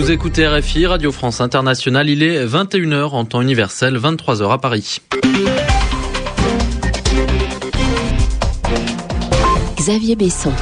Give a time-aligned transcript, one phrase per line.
[0.00, 5.02] Vous écoutez RFI, Radio France Internationale, il est 21h en temps universel, 23h à Paris.
[9.76, 10.54] Xavier Besson.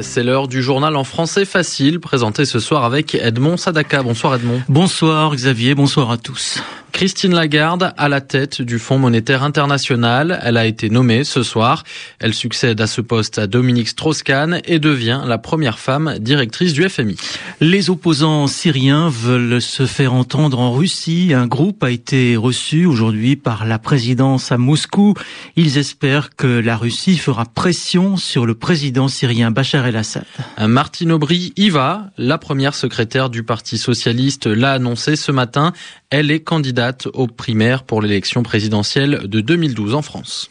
[0.00, 4.02] C'est l'heure du journal en français facile, présenté ce soir avec Edmond Sadaka.
[4.02, 4.62] Bonsoir Edmond.
[4.70, 6.58] Bonsoir Xavier, bonsoir à tous.
[6.94, 10.40] Christine Lagarde à la tête du Fonds monétaire international.
[10.44, 11.82] Elle a été nommée ce soir.
[12.20, 16.88] Elle succède à ce poste à Dominique Strauss-Kahn et devient la première femme directrice du
[16.88, 17.16] FMI.
[17.60, 21.32] Les opposants syriens veulent se faire entendre en Russie.
[21.34, 25.14] Un groupe a été reçu aujourd'hui par la présidence à Moscou.
[25.56, 30.24] Ils espèrent que la Russie fera pression sur le président syrien Bachar el-Assad.
[30.60, 32.12] Martine Aubry y va.
[32.18, 35.72] La première secrétaire du Parti socialiste l'a annoncé ce matin.
[36.16, 40.48] Elle est candidate aux primaires pour l'élection présidentielle de 2012 en France.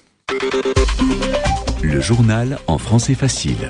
[1.82, 3.70] Le journal en français facile.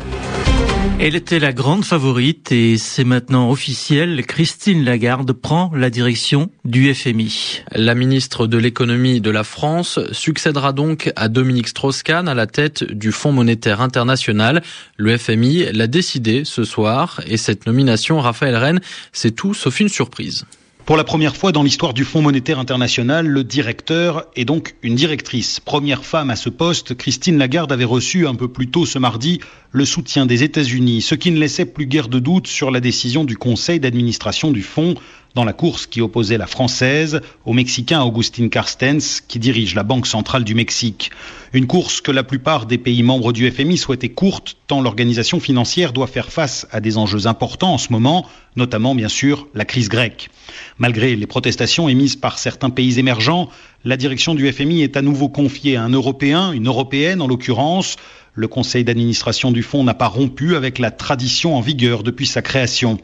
[0.99, 4.25] Elle était la grande favorite et c'est maintenant officiel.
[4.25, 7.61] Christine Lagarde prend la direction du FMI.
[7.73, 12.83] La ministre de l'économie de la France succédera donc à Dominique Strauss-Kahn à la tête
[12.83, 14.63] du Fonds monétaire international.
[14.97, 19.89] Le FMI l'a décidé ce soir et cette nomination, Raphaël Rennes, c'est tout sauf une
[19.89, 20.47] surprise.
[20.85, 24.95] Pour la première fois dans l'histoire du Fonds monétaire international, le directeur est donc une
[24.95, 25.61] directrice.
[25.61, 29.39] Première femme à ce poste, Christine Lagarde avait reçu un peu plus tôt ce mardi
[29.71, 33.23] le soutien des États-Unis, ce qui ne laissait plus guère de doute sur la décision
[33.23, 34.95] du conseil d'administration du fonds
[35.35, 40.07] dans la course qui opposait la française au Mexicain Augustin Carstens qui dirige la Banque
[40.07, 41.11] centrale du Mexique.
[41.53, 45.93] Une course que la plupart des pays membres du FMI souhaitaient courte tant l'organisation financière
[45.93, 49.89] doit faire face à des enjeux importants en ce moment, notamment bien sûr la crise
[49.89, 50.29] grecque.
[50.77, 53.49] Malgré les protestations émises par certains pays émergents,
[53.85, 57.97] la direction du FMI est à nouveau confiée à un Européen, une Européenne en l'occurrence,
[58.35, 62.41] le conseil d'administration du fonds n'a pas rompu avec la tradition en vigueur depuis sa
[62.41, 62.97] création.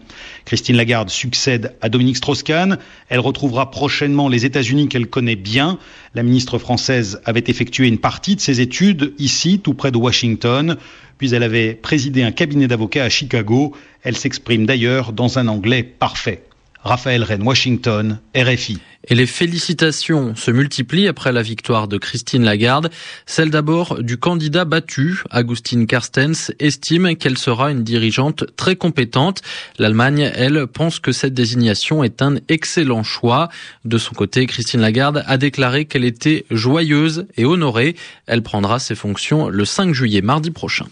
[0.45, 2.79] Christine Lagarde succède à Dominique Strauss-Kahn.
[3.09, 5.77] Elle retrouvera prochainement les États-Unis qu'elle connaît bien.
[6.15, 10.77] La ministre française avait effectué une partie de ses études ici, tout près de Washington.
[11.19, 13.75] Puis elle avait présidé un cabinet d'avocats à Chicago.
[14.01, 16.43] Elle s'exprime d'ailleurs dans un anglais parfait.
[16.83, 18.79] Raphaël Rennes, Washington, RFI.
[19.07, 22.91] Et les félicitations se multiplient après la victoire de Christine Lagarde.
[23.25, 29.41] Celle d'abord du candidat battu, Agustin Carstens, estime qu'elle sera une dirigeante très compétente.
[29.77, 33.49] L'Allemagne, elle, pense que cette désignation est un excellent choix.
[33.85, 37.95] De son côté, Christine Lagarde a déclaré qu'elle était joyeuse et honorée.
[38.27, 40.85] Elle prendra ses fonctions le 5 juillet, mardi prochain.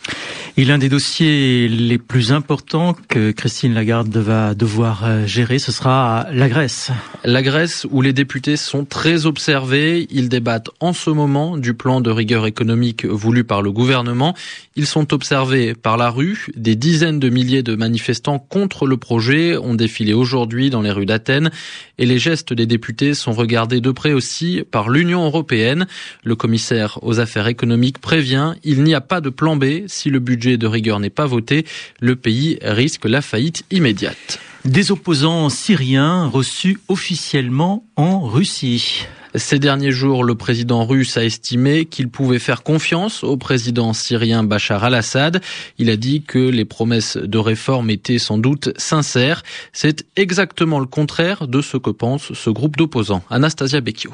[0.56, 5.72] Et l'un des dossiers les plus importants que Christine Lagarde va devoir euh, gérer, ce
[5.72, 6.90] sera la Grèce.
[7.24, 10.08] La Grèce où les députés sont très observés.
[10.12, 14.36] Ils débattent en ce moment du plan de rigueur économique voulu par le gouvernement.
[14.76, 16.48] Ils sont observés par la rue.
[16.56, 21.06] Des dizaines de milliers de manifestants contre le projet ont défilé aujourd'hui dans les rues
[21.06, 21.52] d'Athènes.
[21.98, 25.88] Et les gestes des députés sont regardés de près aussi par l'Union européenne.
[26.24, 30.20] Le commissaire aux affaires économiques prévient, il n'y a pas de plan B si le
[30.20, 31.66] budget de rigueur n'est pas voté,
[32.00, 34.40] le pays risque la faillite immédiate.
[34.66, 39.06] Des opposants syriens reçus officiellement en Russie.
[39.36, 44.44] Ces derniers jours, le président russe a estimé qu'il pouvait faire confiance au président syrien
[44.44, 45.42] Bachar al-Assad.
[45.78, 49.44] Il a dit que les promesses de réforme étaient sans doute sincères.
[49.74, 53.24] C'est exactement le contraire de ce que pense ce groupe d'opposants.
[53.30, 54.12] Anastasia Becchio.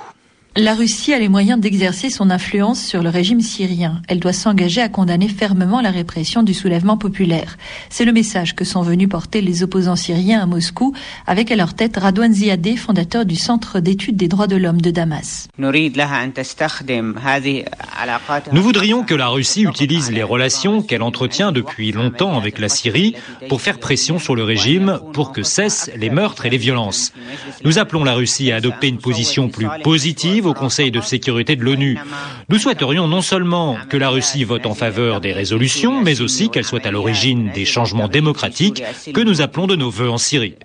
[0.55, 4.03] La Russie a les moyens d'exercer son influence sur le régime syrien.
[4.07, 7.57] Elle doit s'engager à condamner fermement la répression du soulèvement populaire.
[7.89, 10.93] C'est le message que sont venus porter les opposants syriens à Moscou,
[11.25, 14.91] avec à leur tête Radouan Ziadeh, fondateur du Centre d'études des droits de l'homme de
[14.91, 15.47] Damas.
[15.57, 15.71] Nous
[18.61, 23.15] voudrions que la Russie utilise les relations qu'elle entretient depuis longtemps avec la Syrie
[23.49, 27.11] pour faire pression sur le régime pour que cessent les meurtres et les violences.
[27.63, 31.63] Nous appelons la Russie à adopter une position plus positive au Conseil de sécurité de
[31.63, 31.97] l'ONU.
[32.49, 36.63] Nous souhaiterions non seulement que la Russie vote en faveur des résolutions, mais aussi qu'elle
[36.63, 38.83] soit à l'origine des changements démocratiques
[39.13, 40.55] que nous appelons de nos voeux en Syrie.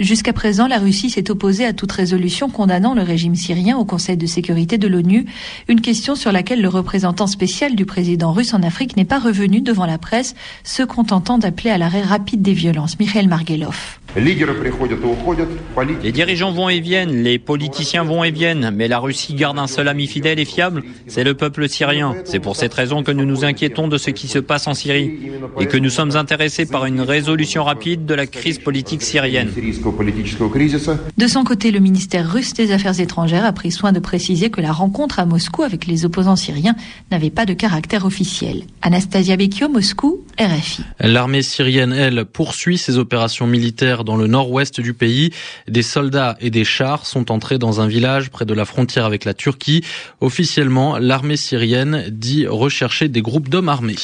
[0.00, 4.16] Jusqu'à présent, la Russie s'est opposée à toute résolution condamnant le régime syrien au Conseil
[4.16, 5.26] de sécurité de l'ONU,
[5.68, 9.60] une question sur laquelle le représentant spécial du président russe en Afrique n'est pas revenu
[9.60, 10.34] devant la presse,
[10.64, 12.98] se contentant d'appeler à l'arrêt rapide des violences.
[12.98, 13.98] Mikhail Margelov.
[16.08, 19.66] Les dirigeants vont et viennent, les politiciens vont et viennent, mais la Russie garde un
[19.66, 22.14] seul ami fidèle et fiable, c'est le peuple syrien.
[22.24, 25.18] C'est pour cette raison que nous nous inquiétons de ce qui se passe en Syrie
[25.60, 29.50] et que nous sommes intéressés par une résolution rapide de la crise politique syrienne.
[31.18, 34.62] De son côté, le ministère russe des Affaires étrangères a pris soin de préciser que
[34.62, 36.74] la rencontre à Moscou avec les opposants syriens
[37.10, 38.62] n'avait pas de caractère officiel.
[38.80, 40.84] Anastasia Bekio, Moscou, RFI.
[41.00, 45.32] L'armée syrienne, elle, poursuit ses opérations militaires dans le nord-ouest du pays.
[45.68, 49.24] Des soldats et des chars sont entrés dans un village près de la frontière avec
[49.24, 49.82] la Turquie.
[50.20, 53.96] Officiellement, l'armée syrienne dit rechercher des groupes d'hommes armés.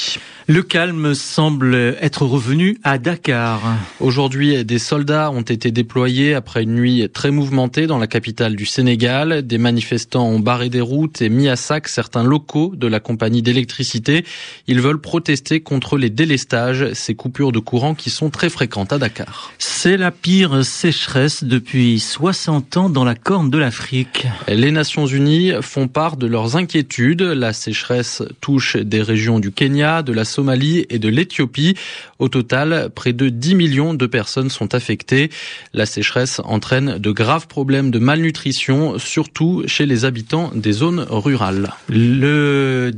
[0.46, 3.62] Le calme semble être revenu à Dakar.
[3.99, 8.67] Aujourd'hui, des soldats ont été déployés après une nuit très mouvementée dans la capitale du
[8.67, 9.41] Sénégal.
[9.46, 13.41] Des manifestants ont barré des routes et mis à sac certains locaux de la compagnie
[13.41, 14.26] d'électricité.
[14.67, 18.99] Ils veulent protester contre les délestages, ces coupures de courant qui sont très fréquentes à
[18.99, 19.50] Dakar.
[19.56, 24.26] C'est la pire sécheresse depuis 60 ans dans la corne de l'Afrique.
[24.47, 27.23] Les Nations Unies font part de leurs inquiétudes.
[27.23, 31.75] La sécheresse touche des régions du Kenya, de la Somalie et de l'Éthiopie.
[32.19, 35.31] Au total, près de 10 millions de personnes sont affectées.
[35.73, 41.73] La sécheresse entraîne de graves problèmes de malnutrition, surtout chez les habitants des zones rurales.
[41.89, 42.93] Le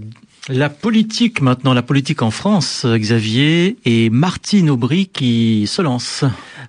[0.48, 6.24] la politique maintenant, la politique en France, Xavier, et Martine Aubry qui se lance.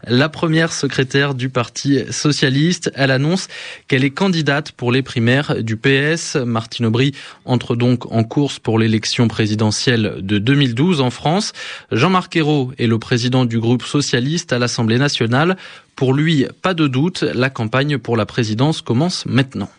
[0.07, 3.47] La première secrétaire du Parti socialiste, elle annonce
[3.88, 6.35] qu'elle est candidate pour les primaires du PS.
[6.35, 7.13] Martine Aubry
[7.45, 11.53] entre donc en course pour l'élection présidentielle de 2012 en France.
[11.91, 15.57] Jean-Marc Ayrault est le président du groupe socialiste à l'Assemblée nationale.
[15.95, 19.69] Pour lui, pas de doute, la campagne pour la présidence commence maintenant.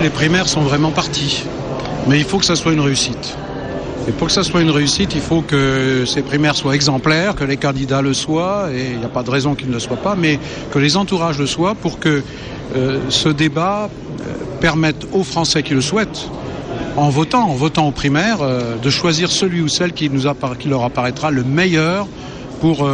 [0.00, 1.44] Les primaires sont vraiment parties.
[2.08, 3.36] Mais il faut que ça soit une réussite.
[4.08, 7.44] Et pour que ça soit une réussite, il faut que ces primaires soient exemplaires, que
[7.44, 9.96] les candidats le soient, et il n'y a pas de raison qu'ils ne le soient
[9.96, 10.40] pas, mais
[10.72, 12.24] que les entourages le soient pour que
[12.74, 14.24] euh, ce débat euh,
[14.60, 16.28] permette aux Français qui le souhaitent,
[16.96, 20.22] en votant, en votant aux primaires, euh, de choisir celui ou celle qui, nous
[20.58, 22.08] qui leur apparaîtra le meilleur
[22.60, 22.88] pour,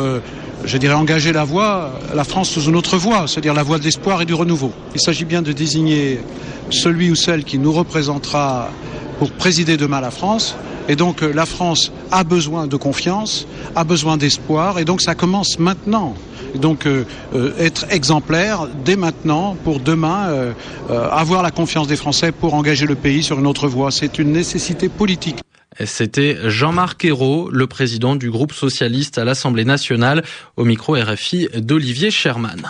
[0.64, 3.84] je dirais, engager la voie, la France sous une autre voie, c'est-à-dire la voie de
[3.84, 4.72] l'espoir et du renouveau.
[4.94, 6.20] Il s'agit bien de désigner
[6.70, 8.70] celui ou celle qui nous représentera
[9.18, 10.56] pour présider demain la France.
[10.88, 15.14] Et donc euh, la France a besoin de confiance, a besoin d'espoir, et donc ça
[15.14, 16.14] commence maintenant.
[16.54, 17.04] donc euh,
[17.34, 20.54] euh, être exemplaire dès maintenant pour demain
[20.88, 23.90] avoir la confiance des Français pour engager le pays sur une autre voie.
[23.90, 25.40] C'est une nécessité politique.
[25.84, 30.24] C'était Jean-Marc Ayrault, le président du groupe socialiste à l'Assemblée nationale,
[30.56, 32.62] au micro RFI d'Olivier Sherman.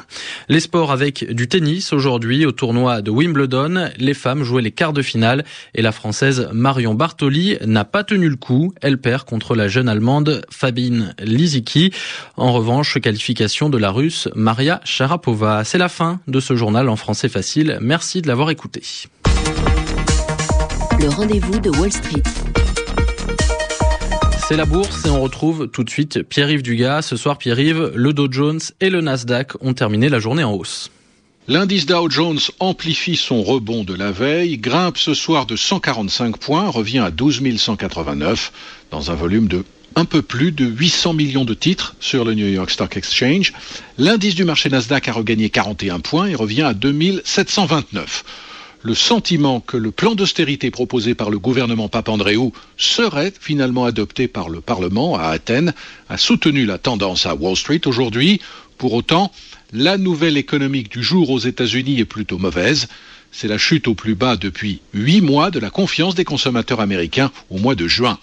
[0.48, 3.90] Les sports avec du tennis aujourd'hui au tournoi de Wimbledon.
[3.96, 5.44] Les femmes jouaient les quarts de finale
[5.74, 8.72] et la française Marion Bartoli n'a pas tenu le coup.
[8.82, 11.92] Elle perd contre la jeune allemande Fabine Lisicki.
[12.36, 15.64] En revanche, qualification de la russe Maria Sharapova.
[15.64, 17.78] C'est la fin de ce journal en français facile.
[17.80, 18.82] Merci de l'avoir écouté.
[21.00, 22.22] Le rendez-vous de Wall Street.
[24.48, 27.02] C'est la bourse et on retrouve tout de suite Pierre-Yves Dugas.
[27.02, 30.90] Ce soir, Pierre-Yves, le Dow Jones et le Nasdaq ont terminé la journée en hausse.
[31.48, 36.70] L'indice Dow Jones amplifie son rebond de la veille, grimpe ce soir de 145 points,
[36.70, 38.52] revient à 12 189
[38.90, 39.64] dans un volume de
[39.96, 43.52] un peu plus de 800 millions de titres sur le New York Stock Exchange.
[43.98, 48.24] L'indice du marché Nasdaq a regagné 41 points et revient à 2729
[48.82, 54.48] le sentiment que le plan d'austérité proposé par le gouvernement Papandréou serait finalement adopté par
[54.48, 55.74] le Parlement à Athènes
[56.08, 58.40] a soutenu la tendance à Wall Street aujourd'hui.
[58.76, 59.32] Pour autant,
[59.72, 62.86] la nouvelle économique du jour aux États-Unis est plutôt mauvaise.
[63.32, 67.32] C'est la chute au plus bas depuis huit mois de la confiance des consommateurs américains
[67.50, 68.18] au mois de juin.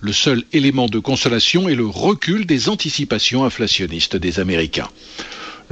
[0.00, 4.88] Le seul élément de consolation est le recul des anticipations inflationnistes des Américains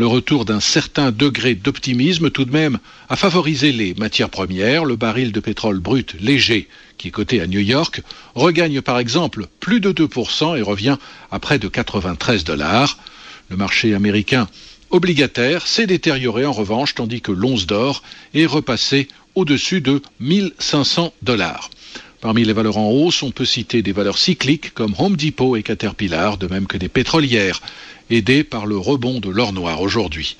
[0.00, 2.78] le retour d'un certain degré d'optimisme tout de même
[3.11, 4.87] a favorisé les matières premières.
[4.87, 8.00] Le baril de pétrole brut léger, qui est coté à New York,
[8.35, 10.97] regagne par exemple plus de 2% et revient
[11.30, 12.97] à près de 93 dollars.
[13.50, 14.49] Le marché américain
[14.88, 18.02] obligataire s'est détérioré en revanche, tandis que l'once d'or
[18.33, 21.69] est repassé au-dessus de 1500 dollars.
[22.21, 25.62] Parmi les valeurs en hausse, on peut citer des valeurs cycliques comme Home Depot et
[25.62, 27.62] Caterpillar, de même que des pétrolières
[28.11, 30.37] aidé par le rebond de l'or noir aujourd'hui.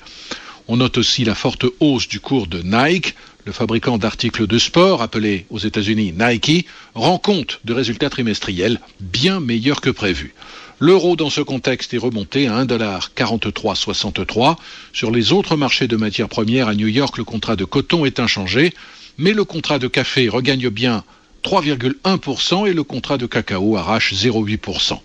[0.67, 3.15] On note aussi la forte hausse du cours de Nike.
[3.45, 9.39] Le fabricant d'articles de sport, appelé aux États-Unis Nike, rend compte de résultats trimestriels bien
[9.39, 10.35] meilleurs que prévu.
[10.79, 14.55] L'euro dans ce contexte est remonté à 1,4363.
[14.93, 18.19] Sur les autres marchés de matières premières à New York, le contrat de coton est
[18.19, 18.71] inchangé,
[19.17, 21.03] mais le contrat de café regagne bien
[21.43, 24.99] 3,1% et le contrat de cacao arrache 0,8%.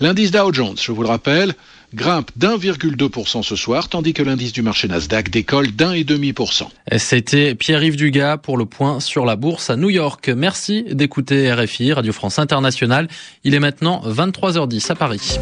[0.00, 1.54] L'indice Dow Jones, je vous le rappelle,
[1.94, 6.52] grimpe d'1,2% ce soir, tandis que l'indice du marché Nasdaq décolle d'un et demi pour
[6.52, 6.70] cent.
[6.96, 10.28] C'était Pierre-Yves Dugas pour le point sur la bourse à New York.
[10.28, 13.08] Merci d'écouter RFI, Radio France Internationale.
[13.44, 15.38] Il est maintenant 23h10 à Paris.